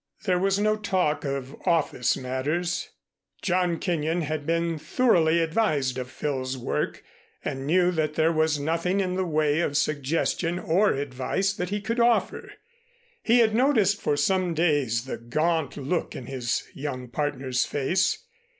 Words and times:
There 0.23 0.39
was 0.39 0.57
no 0.57 0.77
talk 0.77 1.25
of 1.25 1.53
office 1.67 2.17
matters. 2.17 2.89
John 3.43 3.77
Kenyon 3.77 4.21
had 4.21 4.47
been 4.47 4.79
thoroughly 4.79 5.39
advised 5.41 5.99
of 5.99 6.09
Phil's 6.09 6.57
work 6.57 7.03
and 7.45 7.67
knew 7.67 7.91
that 7.91 8.15
there 8.15 8.31
was 8.31 8.57
nothing 8.57 8.99
in 8.99 9.13
the 9.13 9.27
way 9.27 9.59
of 9.59 9.77
suggestion 9.77 10.57
or 10.57 10.91
advice 10.91 11.53
that 11.53 11.69
he 11.69 11.79
could 11.81 11.99
offer. 11.99 12.51
He 13.21 13.37
had 13.41 13.53
noticed 13.53 14.01
for 14.01 14.17
some 14.17 14.55
days 14.55 15.05
the 15.05 15.19
gaunt 15.19 15.77
look 15.77 16.15
in 16.15 16.25
his 16.25 16.63
young 16.73 17.07
partner's 17.07 17.63
face. 17.63 18.23